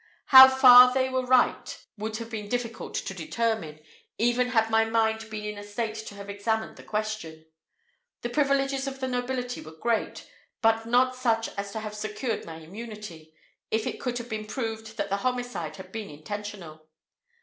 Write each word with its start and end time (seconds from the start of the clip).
How 0.33 0.47
far 0.47 0.91
they 0.95 1.09
were 1.09 1.27
right 1.27 1.77
would 1.95 2.17
have 2.17 2.31
been 2.31 2.49
difficult 2.49 2.95
to 2.95 3.13
determine, 3.13 3.79
even 4.17 4.47
had 4.47 4.71
my 4.71 4.83
mind 4.83 5.29
been 5.29 5.45
in 5.45 5.59
a 5.59 5.63
state 5.63 5.93
to 5.93 6.15
have 6.15 6.27
examined 6.27 6.77
the 6.77 6.81
question. 6.81 7.45
The 8.23 8.29
privileges 8.31 8.87
of 8.87 8.99
the 8.99 9.07
nobility 9.07 9.61
were 9.61 9.77
great, 9.79 10.27
but 10.59 10.87
not 10.87 11.15
such 11.15 11.49
as 11.49 11.71
to 11.73 11.79
have 11.81 11.93
secured 11.93 12.45
my 12.45 12.55
immunity, 12.55 13.35
if 13.69 13.85
it 13.85 13.99
could 14.01 14.17
have 14.17 14.27
been 14.27 14.47
proved 14.47 14.97
that 14.97 15.09
the 15.11 15.17
homicide 15.17 15.75
had 15.75 15.91
been 15.91 16.09
intentional. 16.09 16.87